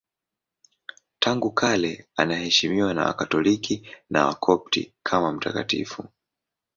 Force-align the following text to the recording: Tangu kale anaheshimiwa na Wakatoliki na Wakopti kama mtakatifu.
Tangu 1.19 1.51
kale 1.51 2.07
anaheshimiwa 2.15 2.93
na 2.93 3.03
Wakatoliki 3.05 3.87
na 4.09 4.25
Wakopti 4.25 4.93
kama 5.03 5.31
mtakatifu. 5.31 6.07